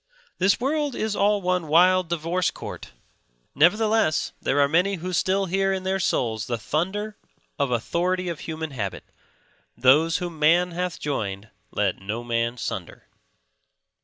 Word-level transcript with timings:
This 0.39 0.59
world 0.59 0.95
is 0.95 1.15
all 1.15 1.43
one 1.43 1.67
wild 1.67 2.09
divorce 2.09 2.49
court; 2.49 2.89
nevertheless, 3.53 4.31
there 4.41 4.59
are 4.59 4.67
many 4.67 4.95
who 4.95 5.13
still 5.13 5.45
hear 5.45 5.71
in 5.71 5.83
their 5.83 5.99
souls 5.99 6.47
the 6.47 6.57
thunder 6.57 7.17
of 7.59 7.69
authority 7.69 8.27
of 8.27 8.39
human 8.39 8.71
habit; 8.71 9.03
those 9.77 10.17
whom 10.17 10.39
Man 10.39 10.71
hath 10.71 10.99
joined 10.99 11.49
let 11.71 11.99
no 12.01 12.23
man 12.23 12.57
sunder. 12.57 13.03